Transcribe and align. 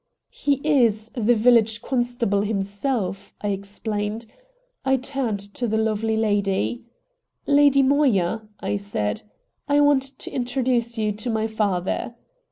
"He 0.31 0.53
is 0.67 1.11
the 1.13 1.35
village 1.35 1.83
constable 1.83 2.41
himself," 2.41 3.35
I 3.41 3.49
explained. 3.49 4.25
I 4.83 4.97
turned 4.97 5.39
to 5.53 5.67
the 5.67 5.77
lovely 5.77 6.17
lady. 6.17 6.85
"Lady 7.45 7.83
Moya," 7.83 8.47
I 8.61 8.77
said, 8.77 9.21
"I 9.69 9.79
want 9.79 10.01
to 10.17 10.31
introduce 10.31 10.97
you 10.97 11.11
to 11.11 11.29
my 11.29 11.45
father!" 11.45 12.15